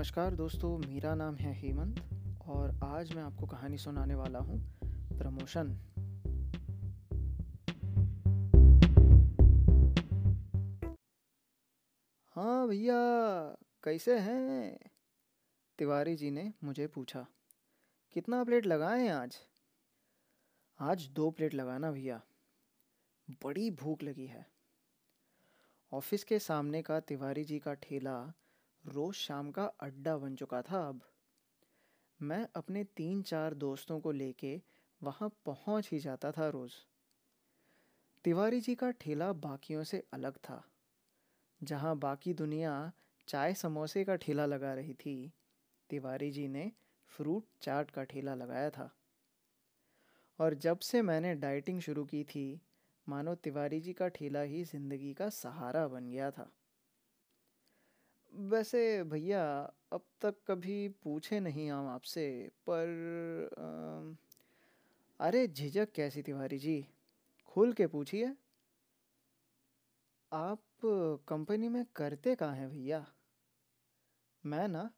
नमस्कार 0.00 0.34
दोस्तों, 0.34 0.78
मेरा 0.78 1.14
नाम 1.14 1.34
है 1.36 1.52
हेमंत 1.52 1.98
और 2.48 2.70
आज 2.84 3.12
मैं 3.14 3.22
आपको 3.22 3.46
कहानी 3.46 3.78
सुनाने 3.78 4.14
वाला 4.14 4.38
हूँ, 4.38 4.58
प्रमोशन। 5.18 5.72
हाँ 12.36 12.68
भैया, 12.68 12.96
कैसे 13.84 14.18
हैं? 14.18 14.78
तिवारी 15.78 16.16
जी 16.16 16.30
ने 16.30 16.52
मुझे 16.64 16.86
पूछा, 16.86 17.26
कितना 18.12 18.42
प्लेट 18.44 18.66
लगाएँ 18.66 19.08
आज? 19.08 19.36
आज 20.78 21.08
दो 21.08 21.30
प्लेट 21.30 21.54
लगाना 21.54 21.92
भैया, 21.92 22.20
बड़ी 23.44 23.70
भूख 23.70 24.02
लगी 24.02 24.26
है। 24.26 24.46
ऑफ़िस 25.92 26.24
के 26.24 26.38
सामने 26.38 26.82
का 26.82 27.00
तिवारी 27.00 27.44
जी 27.44 27.58
का 27.58 27.74
ठेला 27.74 28.32
रोज 28.84 29.14
शाम 29.14 29.50
का 29.50 29.64
अड्डा 29.80 30.16
बन 30.18 30.34
चुका 30.36 30.60
था 30.62 30.78
अब। 30.88 31.00
मैं 32.20 32.46
अपने 32.56 32.84
तीन 32.96 33.22
चार 33.22 33.54
दोस्तों 33.56 33.98
को 34.00 34.12
लेके 34.12 34.60
वहाँ 35.00 35.28
पहुँच 35.46 35.88
ही 35.92 35.98
जाता 35.98 36.30
था 36.32 36.48
रोज़। 36.48 36.72
तिवारी 38.24 38.60
जी 38.60 38.74
का 38.74 38.90
ठेला 38.92 39.32
बाकियों 39.34 39.84
से 39.84 40.02
अलग 40.12 40.36
था, 40.38 40.62
जहाँ 41.60 41.96
बाकी 41.98 42.34
दुनिया 42.34 42.92
चाय 43.28 43.54
समोसे 43.54 44.04
का 44.04 44.16
ठेला 44.16 44.46
लगा 44.46 44.74
रही 44.74 44.94
थी। 44.94 45.32
तिवारी 45.90 46.30
जी 46.30 46.46
ने 46.48 46.70
फ्रूट 47.12 47.44
चाट 47.62 47.90
का 47.90 48.04
ठेला 48.04 48.34
लगाया 48.34 48.70
था। 48.70 48.90
और 50.38 50.54
जब 50.56 50.78
से 50.80 51.02
मैंने 51.02 51.34
डाइटिंग 51.36 51.80
शुरू 51.80 52.04
की 52.04 52.22
थी, 52.24 52.60
मानो 53.06 53.34
तिवारी 53.34 53.80
जी 53.80 53.92
का 53.92 54.08
ठेला 54.08 54.40
ही 54.42 54.62
ज़िंदगी 54.64 55.12
का 55.14 55.28
सहारा 55.30 55.86
बन 55.88 56.10
गया 56.10 56.30
था। 56.30 56.50
वैसे 58.34 59.02
भैया 59.04 59.72
अब 59.92 60.02
तक 60.20 60.34
कभी 60.46 60.88
पूछे 60.88 61.40
नहीं 61.40 61.70
हम 61.70 61.88
आपसे 61.88 62.50
पर 62.68 62.88
आ, 63.58 65.26
अरे 65.26 65.48
झिझक 65.48 65.92
कैसी 65.92 66.22
तिवारी 66.22 66.58
जी? 66.58 66.86
खुल 67.46 67.72
के 67.72 67.86
पूछिए। 67.86 68.36
आप 70.32 70.62
कंपनी 71.28 71.68
में 71.68 71.84
करते 71.96 72.34
कहाँ 72.34 72.54
हैं 72.54 72.70
भैया? 72.70 73.06
मैं 74.44 74.68
ना 74.68 74.90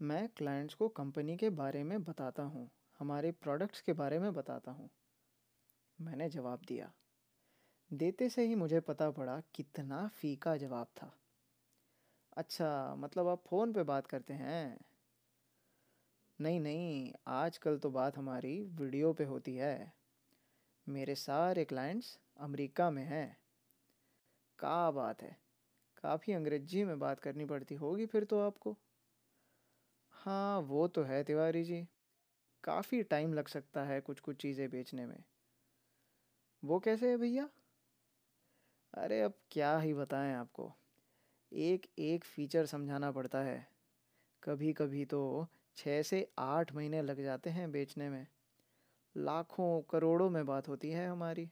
मैं 0.00 0.28
क्लाइंट्स 0.28 0.74
को 0.74 0.88
कंपनी 0.88 1.36
के 1.36 1.50
बारे 1.50 1.82
में 1.82 2.04
बताता 2.04 2.42
हूँ 2.42 2.70
हमारे 2.98 3.32
प्रोडक्ट्स 3.32 3.80
के 3.80 3.92
बारे 3.92 4.18
में 4.18 4.32
बताता 4.32 4.70
हूँ। 4.70 4.90
मैंने 6.00 6.28
जवाब 6.28 6.60
दिया। 6.68 6.92
देते 7.92 8.28
से 8.28 8.46
ही 8.46 8.54
मुझे 8.54 8.80
पता 8.80 9.10
पड़ा 9.10 9.42
कितना 9.54 10.08
फीका 10.08 10.56
जवाब 10.56 10.86
था। 10.86 11.21
अच्छा 12.32 12.94
मतलब 12.96 13.28
आप 13.28 13.42
फ़ोन 13.46 13.72
पे 13.72 13.82
बात 13.84 14.06
करते 14.06 14.34
हैं? 14.34 14.84
नहीं 16.38 16.58
नहीं, 16.60 17.12
आजकल 17.28 17.78
तो 17.78 17.90
बात 17.90 18.16
हमारी 18.16 18.52
वीडियो 18.72 19.12
पे 19.12 19.24
होती 19.24 19.54
है। 19.56 19.74
मेरे 20.86 21.14
सारे 21.16 21.64
क्लाइंट्स 21.64 22.18
अमेरिका 22.38 22.90
में 22.90 23.04
हैं। 23.04 23.36
का 24.58 24.90
बात 24.90 25.22
है। 25.22 25.36
काफ़ी 25.96 26.32
अंग्रेज़ी 26.32 26.84
में 26.84 26.98
बात 26.98 27.20
करनी 27.20 27.44
पड़ती 27.46 27.74
होगी 27.76 28.06
फिर 28.06 28.24
तो 28.26 28.40
आपको। 28.40 28.76
हाँ 30.14 30.58
वो 30.60 30.86
तो 30.88 31.02
है 31.02 31.22
तिवारी 31.24 31.62
जी। 31.64 31.86
काफ़ी 32.64 33.02
टाइम 33.04 33.34
लग 33.34 33.48
सकता 33.48 33.84
है 33.84 34.00
कुछ 34.00 34.20
कुछ 34.20 34.36
चीज़ें 34.36 34.68
बेचने 34.70 35.06
में। 35.06 35.22
वो 36.62 36.78
कैसे 36.80 37.10
है 37.10 37.16
भैया? 37.16 37.48
अरे, 38.92 39.20
अब 39.22 39.34
क्या 39.50 39.76
ही 39.78 39.92
बताएँ 39.94 40.32
आपको। 40.34 40.72
एक 41.52 41.86
एक 41.98 42.24
फीचर 42.24 42.66
समझाना 42.66 43.10
पड़ता 43.10 43.40
है। 43.40 43.68
कभी 44.42 44.72
कभी 44.72 45.04
तो 45.04 45.46
छः 45.76 46.02
से 46.02 46.28
आठ 46.38 46.74
महीने 46.74 47.02
लग 47.02 47.22
जाते 47.22 47.50
हैं 47.50 47.72
बेचने 47.72 48.10
में। 48.10 48.26
लाखों, 49.16 49.82
करोड़ों 49.82 50.30
में 50.30 50.46
बात 50.46 50.68
होती 50.68 50.90
है 50.90 51.08
हमारी। 51.08 51.50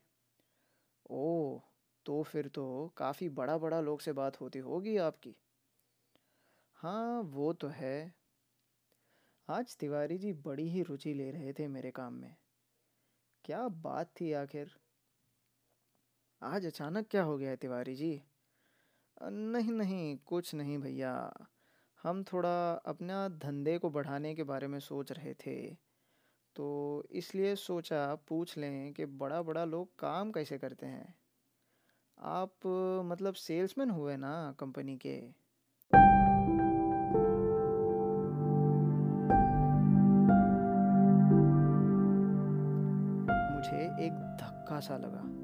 ओह 1.09 1.61
तो 2.05 2.23
फिर 2.23 2.47
तो 2.47 2.93
काफ़ी 2.97 3.29
बड़ा 3.29 3.57
बड़ा 3.57 3.81
लोग 3.81 4.01
से 4.01 4.13
बात 4.13 4.41
होती 4.41 4.59
होगी 4.59 4.97
आपकी। 4.97 5.35
हाँ 6.75 7.21
वो 7.21 7.53
तो 7.53 7.67
है। 7.67 8.13
आज 9.49 9.77
तिवारी 9.77 10.17
जी 10.17 10.33
बड़ी 10.33 10.69
ही 10.69 10.83
रुचि 10.83 11.13
ले 11.13 11.31
रहे 11.31 11.53
थे 11.53 11.67
मेरे 11.67 11.91
काम 11.91 12.13
में। 12.13 12.35
क्या 13.45 13.67
बात 13.67 14.11
थी 14.21 14.33
आखिर। 14.33 14.71
आज 16.41 16.65
अचानक 16.65 17.07
क्या 17.11 17.23
हो 17.23 17.37
गया 17.37 17.49
है 17.49 17.55
तिवारी 17.55 17.95
जी? 17.95 18.30
नहीं 19.29 19.71
नहीं, 19.71 20.17
कुछ 20.17 20.55
नहीं 20.55 20.77
भैया। 20.77 21.33
हम 22.03 22.23
थोड़ा 22.23 22.71
अपना 22.73 23.27
धंधे 23.27 23.77
को 23.77 23.89
बढ़ाने 23.89 24.35
के 24.35 24.43
बारे 24.43 24.67
में 24.67 24.79
सोच 24.79 25.11
रहे 25.11 25.33
थे। 25.33 25.73
तो 26.55 27.03
इसलिए 27.11 27.55
सोचा 27.55 28.15
पूछ 28.15 28.57
लें 28.57 28.93
कि 28.93 29.05
बड़ा 29.05 29.41
बड़ा 29.41 29.65
लोग 29.65 29.99
काम 29.99 30.31
कैसे 30.31 30.57
करते 30.57 30.85
हैं? 30.85 31.15
आप 32.19 32.53
मतलब 33.05 33.33
सेल्समैन 33.33 33.89
हुए 33.89 34.17
ना 34.17 34.55
कंपनी 34.59 34.97
के? 34.97 35.21
मुझे 43.55 44.05
एक 44.05 44.37
धक्का 44.41 44.79
सा 44.79 44.97
लगा। 44.97 45.40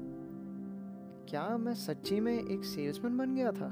क्या 1.28 1.56
मैं 1.56 1.74
सच्ची 1.74 2.20
में 2.20 2.44
एक 2.44 2.64
सेल्समैन 2.64 3.18
बन 3.18 3.34
गया 3.34 3.52
था? 3.52 3.70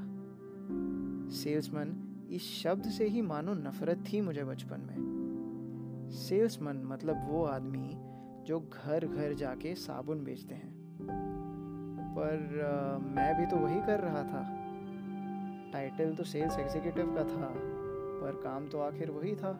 सेल्समैन 1.35 2.17
इस 2.31 2.41
शब्द 2.41 2.83
से 2.83 3.07
ही 3.07 3.21
मानो 3.21 3.53
नफरत 3.53 4.03
थी 4.13 4.21
मुझे 4.21 4.43
बचपन 4.43 4.79
में। 4.79 4.97
सेल्समैन 6.09 6.83
मतलब 6.85 7.27
वो 7.29 7.45
आदमी 7.45 7.91
जो 8.43 8.59
घर 8.59 9.07
घर 9.07 9.33
जाके 9.33 9.75
साबुन 9.75 10.23
बेचते 10.23 10.55
हैं। 10.55 10.75
पर 12.17 12.61
आ, 12.61 12.97
मैं 12.97 13.37
भी 13.37 13.45
तो 13.45 13.55
वही 13.55 13.81
कर 13.81 13.99
रहा 13.99 14.23
था। 14.23 14.43
टाइटल 15.71 16.15
तो 16.15 16.23
सेल्स 16.23 16.59
एग्जीक्यूटिव 16.59 17.15
का 17.15 17.23
था 17.23 17.53
पर 18.21 18.41
काम 18.43 18.67
तो 18.67 18.79
आखिर 18.79 19.11
वही 19.11 19.35
था। 19.35 19.53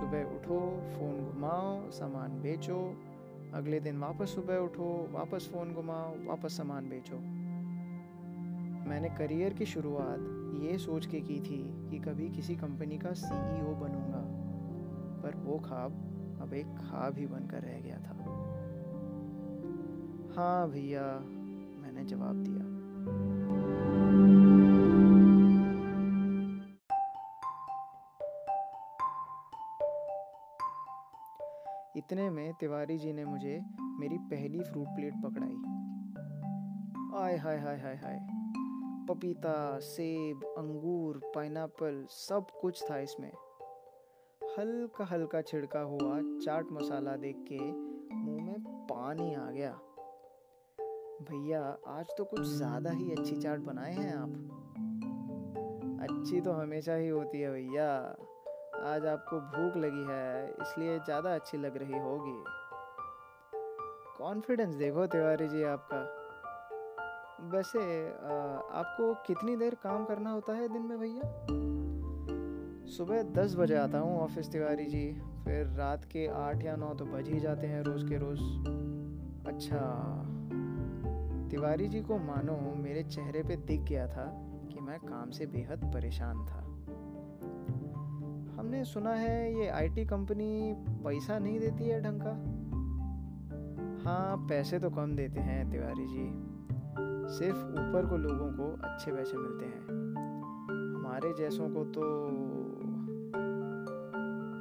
सुबह 0.00 0.22
उठो 0.24 0.82
फ़ोन 0.94 1.32
घुमाओ 1.32 1.90
सामान 1.90 2.42
बेचो 2.42 2.96
अगले 3.54 3.80
दिन 3.80 3.98
वापस 3.98 4.34
सुबह 4.34 4.56
उठो, 4.56 5.08
वापस 5.12 5.48
फ़ोन 5.52 5.72
घुमाओ, 5.74 6.14
वापस 6.26 6.56
सामान 6.56 6.88
बेचो। 6.88 7.16
मैंने 8.88 9.08
करियर 9.08 9.52
की 9.52 9.66
शुरुआत 9.66 10.20
ये 10.62 10.78
सोच 10.78 11.06
के 11.06 11.20
की 11.20 11.40
थी 11.40 11.90
कि 11.90 11.98
कभी 11.98 12.28
किसी 12.28 12.56
कंपनी 12.56 12.98
का 12.98 13.12
सीईओ 13.12 13.74
बनूँगा, 13.74 14.22
पर 15.22 15.36
वो 15.36 15.58
ख्वाब 15.58 15.92
अब 16.42 16.54
एक 16.54 16.66
ख्वाब 16.66 17.18
ही 17.18 17.26
बनकर 17.26 17.62
रह 17.62 17.80
गया 17.80 17.96
था। 17.96 18.16
हाँ 20.36 20.70
भैया, 20.70 21.04
मैंने 21.82 22.04
जवाब 22.04 22.44
दिया। 22.44 22.61
इतने 32.02 32.30
में 32.30 32.52
तिवारी 32.54 32.98
जी 32.98 33.12
ने 33.12 33.24
मुझे 33.24 33.60
मेरी 34.00 34.18
पहली 34.18 34.60
फ्रूट 34.60 34.86
प्लेट 34.86 35.14
पकड़ाई। 35.14 35.54
आय, 37.22 37.36
हाय 37.36 37.58
हाय 37.58 37.76
हाय 37.76 37.96
हाय। 37.96 38.18
पपीता, 39.08 39.78
सेब, 39.78 40.54
अंगूर, 40.58 41.20
पाइनएप्पल, 41.34 42.06
सब 42.10 42.46
कुछ 42.60 42.90
था 42.90 42.98
इसमें। 42.98 43.32
हल्का 44.58 45.04
हल्का 45.04 45.42
छिड़का 45.42 45.80
हुआ 45.80 46.20
चाट 46.44 46.72
मसाला 46.72 47.16
देख 47.16 47.36
के 47.52 47.60
मुँह 48.14 48.44
में 48.44 48.60
पानी 48.60 49.34
आ 49.34 49.50
गया। 49.50 49.72
भैया, 51.22 51.78
आज 51.86 52.06
तो 52.18 52.24
कुछ 52.24 52.40
ज़्यादा 52.40 52.90
ही 52.90 53.10
अच्छी 53.12 53.36
चाट 53.36 53.58
बनाए 53.58 53.92
हैं 53.92 54.14
आप। 54.14 54.48
अच्छी 56.10 56.40
तो 56.40 56.52
हमेशा 56.52 56.94
ही 56.94 57.08
होती 57.08 57.40
है 57.40 57.50
भैया। 57.50 58.16
आज 58.82 59.04
आपको 59.06 59.38
भूख 59.40 59.76
लगी 59.76 60.04
है, 60.06 60.48
इसलिए 60.62 60.98
ज़्यादा 60.98 61.34
अच्छी 61.34 61.58
लग 61.58 61.76
रही 61.76 61.98
होगी। 61.98 62.32
कॉन्फिडेंस 64.18 64.74
देखो 64.74 65.06
तिवारी 65.06 65.48
जी 65.48 65.62
आपका। 65.64 66.00
वैसे 67.48 67.80
आपको 68.72 69.12
कितनी 69.26 69.56
देर 69.56 69.74
काम 69.74 70.04
करना 70.04 70.30
होता 70.30 70.52
है 70.52 70.68
दिन 70.68 70.82
में 70.82 70.98
भैया? 71.00 71.28
सुबह 72.88 73.22
दस 73.32 73.54
बजे 73.56 73.76
आता 73.76 73.98
हूँ 73.98 74.18
ऑफ़िस 74.20 74.50
तिवारी 74.52 74.84
जी, 74.86 75.12
फिर 75.44 75.66
रात 75.76 76.04
के 76.04 76.26
आठ 76.40 76.64
या 76.64 76.76
नौ 76.76 76.92
तो 76.94 77.04
बज 77.04 77.28
ही 77.28 77.40
जाते 77.40 77.66
हैं 77.66 77.82
रोज़ 77.82 78.08
के 78.08 78.18
रोज़। 78.18 78.42
अच्छा 79.46 79.84
तिवारी 81.50 81.88
जी 81.88 82.00
को 82.00 82.18
मानो 82.18 82.58
मेरे 82.76 83.02
चेहरे 83.04 83.42
पे 83.42 83.56
दिख 83.56 83.80
गया 83.80 84.06
था 84.06 84.26
कि 84.72 84.80
मैं 84.80 84.98
काम 84.98 85.30
से 85.30 85.46
बेहद 85.46 85.90
परेशान 85.94 86.44
था। 86.46 86.60
हमने 88.62 88.84
सुना 88.84 89.10
है 89.10 89.60
ये 89.60 89.68
आईटी 89.68 90.04
कंपनी 90.04 90.74
पैसा 90.76 91.38
नहीं 91.38 91.60
देती 91.60 91.84
है 91.84 92.00
ढंग 92.02 92.20
का। 92.20 92.32
हाँ 94.04 94.36
पैसे 94.36 94.78
तो 94.78 94.90
कम 94.90 95.16
देते 95.16 95.40
हैं 95.40 95.70
तिवारी 95.70 96.06
जी। 96.06 96.26
सिर्फ़ 97.38 97.58
ऊपर 97.58 98.06
को 98.06 98.16
लोगों 98.16 98.52
को 98.52 98.86
अच्छे 98.86 99.12
पैसे 99.12 99.36
मिलते 99.36 99.64
हैं। 99.64 99.82
हमारे 100.94 101.32
जैसों 101.38 101.68
को 101.70 101.84
तो 101.84 102.02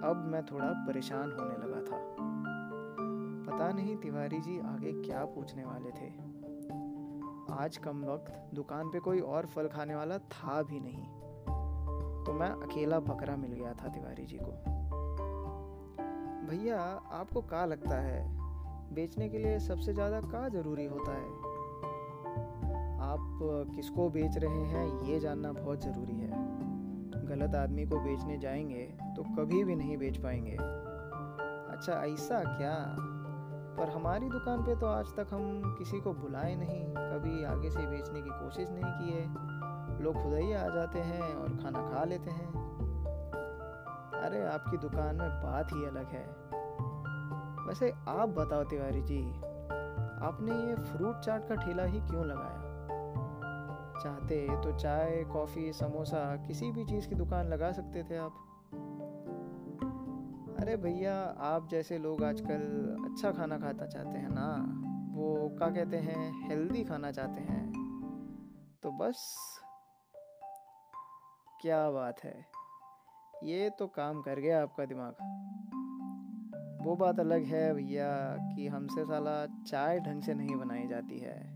अब 0.09 0.25
मैं 0.31 0.45
थोड़ा 0.45 0.71
परेशान 0.87 1.31
होने 1.31 1.67
लगा 1.67 1.81
था। 1.81 2.01
पता 3.47 3.71
नहीं 3.71 3.97
तिवारी 3.97 4.39
जी 4.39 4.59
आगे 4.59 4.91
क्या 5.01 5.25
पूछने 5.25 5.63
वाले 5.65 5.89
थे। 5.91 6.13
आज 7.55 7.77
कम 7.77 8.05
वक्त 8.05 8.55
दुकान 8.55 8.89
पे 8.89 8.99
कोई 8.99 9.19
और 9.19 9.45
फल 9.45 9.67
खाने 9.67 9.95
वाला 9.95 10.17
था 10.17 10.61
भी 10.63 10.79
नहीं। 10.79 11.20
तो 12.25 12.33
मैं 12.33 12.49
अकेला 12.49 12.99
बकरा 12.99 13.35
मिल 13.35 13.51
गया 13.51 13.73
था 13.73 13.87
तिवारी 13.87 14.25
जी 14.25 14.37
को। 14.37 14.51
भैया, 16.47 16.79
आपको 17.11 17.41
क्या 17.41 17.65
लगता 17.65 17.95
है? 17.95 18.19
बेचने 18.93 19.29
के 19.29 19.37
लिए 19.37 19.59
सबसे 19.59 19.93
ज़्यादा 19.93 20.19
का 20.21 20.47
ज़रूरी 20.49 20.85
होता 20.85 21.11
है? 21.11 21.29
आप 23.01 23.39
किसको 23.75 24.09
बेच 24.09 24.37
रहे 24.37 24.63
हैं, 24.63 25.01
ये 25.01 25.19
जानना 25.19 25.51
बहुत 25.51 25.83
ज़रूरी 25.83 26.13
है। 26.13 26.29
गलत 27.25 27.55
आदमी 27.55 27.85
को 27.85 27.99
बेचने 27.99 28.37
जाएँगे 28.37 28.83
तो 29.15 29.23
कभी 29.23 29.63
भी 29.63 29.75
नहीं 29.75 29.97
बेच 29.97 30.17
पाएँगे। 30.17 30.55
अच्छा 31.71 31.93
ऐसा 32.05 32.39
क्या? 32.57 32.95
पर 33.77 33.89
हमारी 33.89 34.29
दुकान 34.29 34.63
पे 34.63 34.75
तो 34.75 34.85
आज 34.85 35.05
तक 35.05 35.27
हम 35.31 35.75
किसी 35.77 35.99
को 35.99 36.13
बुलाए 36.13 36.55
नहीं, 36.55 36.83
कभी 36.95 37.43
आगे 37.43 37.69
से 37.69 37.85
बेचने 37.87 38.21
की 38.21 38.29
कोशिश 38.29 38.69
नहीं 38.69 38.91
की 38.93 39.11
है। 39.11 39.25
लोग 40.01 40.23
खुद 40.23 40.33
ही 40.33 40.53
आ 40.53 40.67
जाते 40.67 40.99
हैं 40.99 41.35
और 41.35 41.49
खाना 41.49 41.81
खा 41.81 42.03
लेते 42.03 42.31
हैं। 42.31 42.51
अरे, 44.11 44.45
आपकी 44.45 44.77
दुकान 44.77 45.15
में 45.15 45.29
बात 45.29 45.67
ही 45.73 45.85
अलग 45.85 46.07
है। 46.07 46.25
वैसे 47.67 47.93
आप 48.07 48.29
बताओ 48.29 48.63
तिवारी 48.63 49.01
जी, 49.01 49.31
आपने 50.21 50.51
ये 50.51 50.75
फ्रूट 50.75 51.19
चाट 51.19 51.47
का 51.49 51.55
ठेला 51.55 51.83
ही 51.83 51.99
क्यों 51.99 52.25
लगाया? 52.25 52.71
चाहते 54.03 54.61
तो 54.61 54.71
चाय, 54.71 55.23
कॉफ़ी, 55.23 55.73
समोसा, 55.73 56.35
किसी 56.35 56.71
भी 56.71 56.85
चीज़ 56.85 57.09
की 57.09 57.15
दुकान 57.15 57.47
लगा 57.47 57.71
सकते 57.71 58.03
थे 58.03 58.17
आप। 58.17 58.33
अरे 60.59 60.77
भैया, 60.77 61.35
आप 61.39 61.67
जैसे 61.71 61.97
लोग 61.97 62.23
आजकल 62.23 62.61
अच्छा 63.11 63.31
खाना 63.31 63.57
खाता 63.57 63.85
चाहते 63.85 64.17
हैं 64.17 64.29
ना, 64.31 64.65
वो 65.17 65.55
क्या 65.57 65.69
कहते 65.69 65.97
हैं 65.97 66.49
हेल्दी 66.49 66.83
खाना 66.83 67.11
चाहते 67.11 67.41
हैं। 67.41 67.71
तो 68.83 68.91
बस 68.91 69.25
क्या 71.61 71.91
बात 71.91 72.23
है? 72.23 72.45
ये 73.43 73.69
तो 73.69 73.87
काम 73.87 74.21
कर 74.21 74.39
गया 74.39 74.61
आपका 74.63 74.85
दिमाग। 74.85 75.15
वो 76.85 76.95
बात 76.95 77.19
अलग 77.19 77.43
है 77.43 77.73
भैया 77.73 78.37
कि 78.55 78.67
हमसे 78.67 79.03
साला 79.03 79.45
चाय 79.45 79.99
ढंग 79.99 80.21
से 80.21 80.33
नहीं 80.33 80.55
बनाई 80.55 80.87
जाती 80.87 81.19
है। 81.19 81.55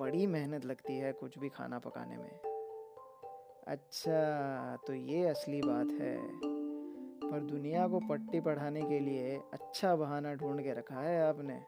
बड़ी 0.00 0.26
मेहनत 0.26 0.64
लगती 0.64 0.98
है 0.98 1.12
कुछ 1.12 1.38
भी 1.38 1.48
खाना 1.48 1.78
पकाने 1.78 2.16
में। 2.16 2.40
अच्छा 3.68 4.76
तो 4.86 4.94
ये 4.94 5.28
असली 5.28 5.60
बात 5.60 5.86
है। 6.00 6.18
पर 7.30 7.40
दुनिया 7.40 7.88
को 7.88 8.00
पट्टी 8.00 8.40
पढ़ाने 8.40 8.82
के 8.82 9.00
लिए 9.00 9.40
अच्छा 9.52 9.96
बहाना 9.96 10.34
ढूंढ 10.34 10.60
के 10.60 10.72
रखा 10.72 11.00
है 11.00 11.28
आपने। 11.28 11.60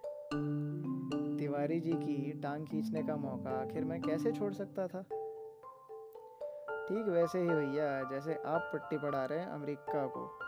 तिवारी 1.39 1.81
जी 1.81 1.93
की 1.93 2.41
टांग 2.41 2.67
खींचने 2.67 3.03
का 3.03 3.17
मौका 3.17 3.51
आखिर 3.51 3.85
मैं 3.85 4.03
कैसे 4.03 4.33
छोड़ 4.33 4.53
सकता 4.53 4.87
था? 4.87 5.05
ठीक 6.93 7.09
वैसे 7.09 7.41
ही 7.41 7.49
भैया, 7.49 8.03
जैसे 8.03 8.35
आप 8.35 8.71
पट्टी 8.73 8.99
पढ़ा 8.99 9.25
रहे 9.25 9.39
हैं 9.39 9.47
अमेरिका 9.47 10.11
को। 10.17 10.39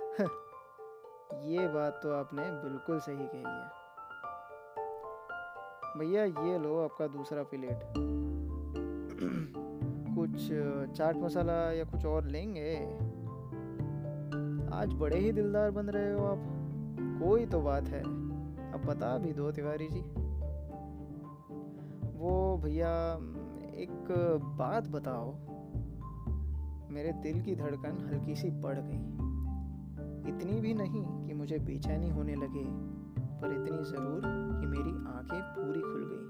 ये 1.42 1.68
बात 1.68 2.00
तो 2.02 2.12
आपने 2.12 2.42
बिल्कुल 2.42 3.00
सही 3.00 3.16
कही 3.16 3.44
है। 3.46 3.68
भैया, 5.98 6.24
ये 6.24 6.58
लो 6.58 6.84
आपका 6.84 7.06
दूसरा 7.06 7.42
प्लेट। 7.42 7.80
कुछ 10.18 10.48
चाट 10.96 11.16
मसाला 11.16 11.72
या 11.72 11.84
कुछ 11.84 12.06
और 12.06 12.24
लेंगे? 12.24 12.76
आज 14.76 14.92
बड़े 14.92 15.18
ही 15.18 15.32
दिलदार 15.32 15.70
बन 15.70 15.86
रहे 15.86 16.12
हो 16.12 16.26
आप। 16.26 16.40
कोई 17.00 17.46
तो 17.46 17.60
बात 17.60 17.84
है। 17.84 18.02
अब 18.72 18.82
बता 18.86 19.18
भी 19.18 19.32
दो 19.32 19.52
तिवारी 19.52 19.88
जी। 19.90 20.00
वो 22.18 22.58
भैया 22.64 23.18
एक 23.74 24.06
बात 24.58 24.88
बताओ। 24.88 25.32
मेरे 26.90 27.12
दिल 27.12 27.42
की 27.42 27.56
धड़कन 27.56 28.08
हल्की 28.08 28.34
सी 28.34 28.50
बढ़ 28.50 28.78
गई। 28.78 29.24
इतनी 30.30 30.60
भी 30.60 30.74
नहीं 30.74 31.26
कि 31.26 31.34
मुझे 31.34 31.58
बेचैनी 31.58 32.10
होने 32.10 32.34
लगे, 32.34 32.64
पर 33.40 33.52
इतनी 33.52 33.84
ज़रूर 33.84 34.22
कि 34.60 34.66
मेरी 34.66 34.90
आँखें 34.90 35.40
पूरी 35.42 35.80
खुल 35.80 36.04
गई। 36.06 36.24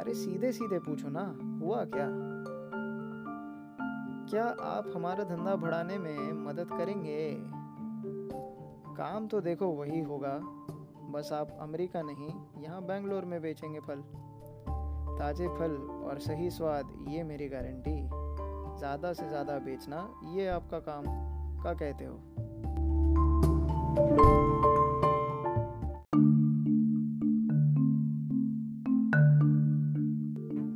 अरे 0.00 0.14
सीधे 0.14 0.52
सीधे 0.52 0.78
पूछो 0.78 1.08
ना, 1.08 1.38
हुआ 1.62 1.84
क्या? 1.84 2.08
क्या 4.30 4.44
आप 4.44 4.92
हमारा 4.96 5.24
धंधा 5.24 5.56
बढ़ाने 5.56 5.98
में 5.98 6.32
मदद 6.32 6.68
करेंगे? 6.70 7.36
काम 8.94 9.26
तो 9.26 9.40
देखो 9.40 9.66
वही 9.66 10.00
होगा। 10.00 10.38
बस 11.10 11.30
आप 11.32 11.56
अमेरिका 11.60 12.02
नहीं, 12.02 12.62
यहाँ 12.62 12.82
बेंगलोर 12.82 13.24
में 13.24 13.42
बेचेंगे 13.42 13.80
फल। 13.80 14.02
ताज़े 15.18 15.48
फल 15.48 15.76
और 16.04 16.18
सही 16.20 16.50
स्वाद, 16.50 16.88
ये 17.08 17.22
मेरी 17.24 17.48
गारंटी। 17.48 17.96
ज़्यादा 18.78 19.12
से 19.12 19.28
ज़्यादा 19.28 19.58
बेचना, 19.58 19.98
ये 20.34 20.46
आपका 20.48 20.78
काम, 20.78 21.04
का 21.62 21.72
कहते 21.74 22.04
हो? 22.04 22.14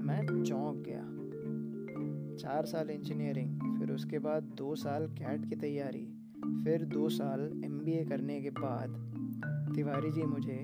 मैं 0.05 0.43
चौंक 0.43 0.77
गया। 0.87 1.05
चार 2.39 2.67
साल 2.67 2.91
इंजीनियरिंग, 2.91 3.79
फिर 3.79 3.93
उसके 3.95 4.19
बाद 4.19 4.43
दो 4.59 4.75
साल 4.77 5.07
कैट 5.19 5.49
की 5.49 5.57
तैयारी, 5.57 6.07
फिर 6.65 6.85
दो 6.87 7.09
साल 7.09 7.41
एमबीए 7.65 8.05
करने 8.05 8.41
के 8.41 8.51
बाद 8.59 8.97
तिवारी 9.75 10.11
जी 10.11 10.23
मुझे 10.27 10.59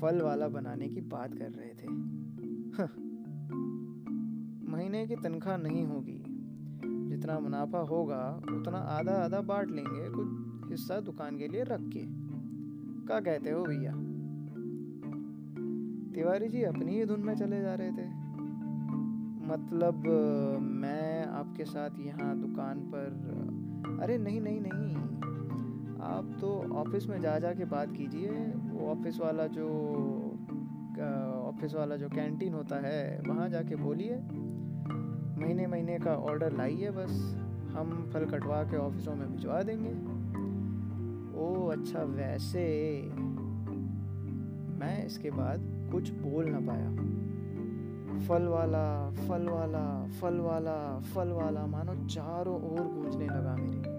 फल 0.00 0.20
वाला 0.20 0.48
बनाने 0.50 0.88
की 0.88 1.00
बात 1.08 1.34
कर 1.34 1.50
रहे 1.50 1.74
थे। 1.74 3.04
महीने 4.88 5.06
की 5.06 5.16
तनख्वाह 5.16 5.56
नहीं 5.56 5.84
होगी। 5.86 6.22
जितना 7.10 7.38
मुनाफा 7.38 7.78
होगा, 7.78 8.40
उतना 8.52 8.78
आधा 8.78 9.12
आधा 9.12 9.40
बांट 9.40 9.70
लेंगे 9.70 10.10
कुछ 10.10 10.28
हिस्सा 10.70 11.00
दुकान 11.00 11.38
के 11.38 11.48
लिए 11.48 11.62
रख 11.62 11.80
के। 11.80 12.02
क्या 13.06 13.20
कहते 13.20 13.50
हो 13.50 13.62
भैया? 13.62 13.92
तिवारी 16.14 16.48
जी 16.48 16.62
अपनी 16.62 16.98
ही 16.98 17.04
धुन 17.04 17.20
में 17.20 17.34
चले 17.34 17.60
जा 17.62 17.74
रहे 17.74 17.90
थे। 17.90 18.06
मतलब 19.46 20.06
मैं 20.62 21.26
आपके 21.26 21.64
साथ 21.64 21.90
यहाँ 22.00 22.36
दुकान 22.40 22.80
पर, 22.94 23.98
अरे 24.02 24.18
नहीं 24.18 24.40
नहीं 24.40 24.60
नहीं। 24.60 24.96
आप 26.00 26.36
तो 26.40 26.74
ऑफ़िस 26.74 27.08
में 27.08 27.20
जा 27.20 27.38
जा 27.38 27.52
के 27.52 27.64
बात 27.64 27.92
कीजिए। 27.92 28.30
वो 28.70 28.88
ऑफ़िस 28.90 29.20
वाला 29.20 29.46
जो 29.46 29.68
ऑफ़िस 31.48 31.74
वाला 31.74 31.96
जो 31.96 32.08
कैंटीन 32.08 32.54
होता 32.54 32.76
है, 32.76 33.22
वहाँ 33.28 33.48
जाके 33.48 33.76
बोलिए। 33.76 34.45
महीने 35.38 35.66
महीने 35.66 35.98
का 35.98 36.14
ऑर्डर 36.14 36.52
लाइए 36.52 36.90
बस। 36.90 37.36
हम 37.76 38.10
फल 38.14 38.24
कटवा 38.24 38.62
के 38.62 38.76
ऑफिसों 38.76 39.14
में 39.14 39.32
भिजवा 39.32 39.62
देंगे। 39.62 40.16
ओ 41.38 41.68
अच्छा 41.68 42.02
वैसे 42.02 42.64
मैं 44.80 45.06
इसके 45.06 45.30
बाद 45.30 45.88
कुछ 45.92 46.10
बोल 46.10 46.44
ना 46.48 46.60
पाया। 46.60 46.90
फल 48.28 48.42
वाला 48.42 49.10
फल 49.10 49.48
वाला 49.48 50.08
फल 50.20 50.38
वाला 50.38 51.00
फल 51.00 51.28
वाला, 51.28 51.66
मानो 51.66 52.06
चारों 52.06 52.56
ओर 52.56 52.80
गूंजने 52.80 53.26
लगा 53.26 53.56
मेरे। 53.56 53.90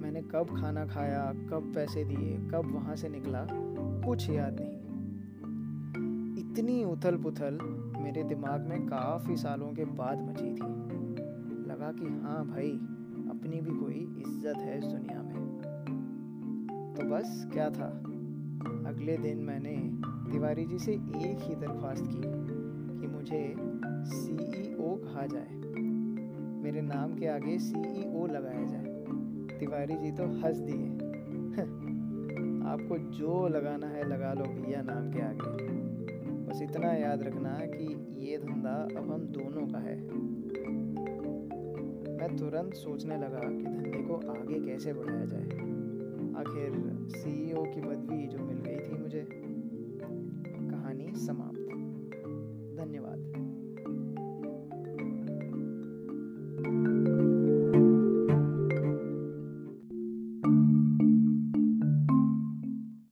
मैंने 0.00 0.22
कब 0.22 0.60
खाना 0.60 0.86
खाया, 0.86 1.32
कब 1.50 1.72
पैसे 1.74 2.04
दिए, 2.04 2.38
कब 2.38 2.74
वहाँ 2.74 2.96
से 2.96 3.08
निकला, 3.08 3.46
कुछ 4.06 4.30
याद 4.30 4.56
नहीं। 4.60 4.78
इतनी 6.38 6.84
उथल 6.84 7.16
पुथल 7.16 7.58
मेरे 7.98 8.22
दिमाग 8.22 8.66
में 8.66 8.86
काफ़ी 8.86 9.36
सालों 9.36 9.72
के 9.72 9.84
बाद 9.84 10.18
मची 10.18 10.50
थी। 10.54 10.68
लगा 11.68 11.90
कि 11.92 12.08
हाँ 12.22 12.44
भाई, 12.46 12.70
अपनी 13.30 13.60
भी 13.60 13.70
कोई 13.70 13.94
इज़्ज़त 13.94 14.58
है 14.58 14.78
इस 14.78 14.84
दुनिया 14.84 15.22
में। 15.22 15.38
तो 16.94 17.08
बस 17.08 17.46
क्या 17.52 17.68
था? 17.70 17.88
अगले 18.88 19.16
दिन 19.16 19.38
मैंने 19.38 19.76
तिवारी 20.32 20.64
जी 20.64 20.78
से 20.78 20.92
एक 20.92 21.38
ही 21.40 21.54
दरख्वास्त 21.54 22.04
की 22.04 22.20
कि 23.00 23.06
मुझे 23.06 23.42
सीईओ 24.04 24.94
e 24.96 25.02
कहा 25.04 25.26
जाए। 25.26 25.82
मेरे 26.62 26.80
नाम 26.80 27.14
के 27.14 27.26
आगे 27.26 27.58
सीईओ 27.58 28.26
e 28.26 28.30
लगाया 28.30 28.64
जाए। 28.64 29.58
तिवारी 29.58 29.96
जी 29.96 30.10
तो 30.12 30.26
हंस 30.40 30.58
दिए। 30.58 30.88
आपको 32.68 32.98
जो 33.12 33.46
लगाना 33.48 33.86
है 33.86 34.08
लगा 34.08 34.32
लो 34.32 34.44
भैया 34.44 34.82
नाम 34.82 35.10
के 35.10 35.22
आगे। 35.22 35.57
बस 36.48 36.62
इतना 36.62 36.92
याद 36.92 37.22
रखना 37.22 37.58
कि 37.60 38.14
ये 38.26 38.38
धंधा 38.38 38.88
अब 39.00 39.10
हम 39.10 39.20
दोनों 39.20 39.66
का 39.66 39.78
है। 39.78 40.00
मैं 42.16 42.36
तुरंत 42.36 42.74
सोचने 42.74 43.16
लगा 43.16 43.38
कि 43.38 43.62
धंधे 43.62 44.02
को 44.02 44.14
आगे 44.14 44.60
कैसे 44.60 44.92
बढ़ाया 44.92 45.24
जाए। 45.24 45.42
आखिर 46.40 46.96
सीईओ 47.10 47.64
की 47.64 47.80
पदवी 47.80 48.26
जो 48.26 48.38
मिल 48.38 48.56
गई 48.56 48.76
थी 48.76 48.98
मुझे। 48.98 49.28
कहानी 50.70 51.12
समाप्त। 51.14 51.57